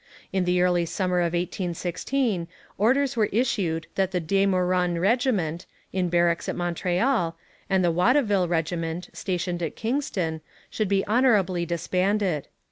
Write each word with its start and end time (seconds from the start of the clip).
In 0.33 0.45
the 0.45 0.63
early 0.63 0.87
summer 0.87 1.19
of 1.19 1.33
1816 1.33 2.47
orders 2.79 3.15
were 3.15 3.29
issued 3.31 3.85
that 3.93 4.09
the 4.09 4.19
De 4.19 4.47
Meuron 4.47 4.99
regiment, 4.99 5.67
in 5.93 6.09
barracks 6.09 6.49
at 6.49 6.55
Montreal, 6.55 7.37
and 7.69 7.85
the 7.85 7.91
Watteville 7.91 8.47
regiment, 8.47 9.11
stationed 9.13 9.61
at 9.61 9.75
Kingston, 9.75 10.41
should 10.71 10.87
be 10.87 11.05
honourably 11.07 11.67
disbanded. 11.67 12.47